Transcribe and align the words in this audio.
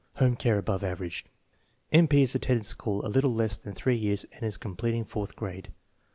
Home 0.15 0.35
care 0.35 0.57
above 0.57 0.83
average. 0.83 1.27
M. 1.91 2.07
P. 2.07 2.21
has 2.21 2.33
attended 2.33 2.65
school 2.65 3.05
a 3.05 3.07
little 3.07 3.31
less 3.35 3.55
than 3.59 3.75
three 3.75 3.97
years 3.97 4.25
and 4.33 4.41
is 4.41 4.57
completing 4.57 5.05
fourth 5.05 5.35
grade. 5.35 5.71